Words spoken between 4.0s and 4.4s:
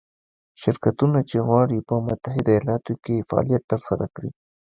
کړي.